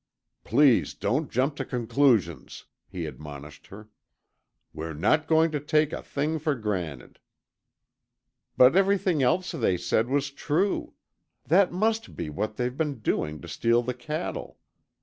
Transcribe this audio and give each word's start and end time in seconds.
"Please 0.43 0.95
don't 0.95 1.29
jump 1.29 1.55
to 1.57 1.63
conclusions," 1.63 2.65
he 2.89 3.05
admonished 3.05 3.67
her. 3.67 3.87
"We're 4.73 4.95
not 4.95 5.27
going 5.27 5.51
to 5.51 5.59
take 5.59 5.93
a 5.93 6.01
thing 6.01 6.39
for 6.39 6.55
granted." 6.55 7.19
"But 8.57 8.75
everything 8.75 9.21
else 9.21 9.51
they 9.51 9.77
said 9.77 10.07
was 10.07 10.31
true. 10.31 10.95
That 11.45 11.71
must 11.71 12.15
be 12.15 12.31
what 12.31 12.55
they've 12.55 12.75
been 12.75 13.01
doing 13.01 13.41
to 13.41 13.47
steal 13.47 13.83
the 13.83 13.93
cattle. 13.93 14.57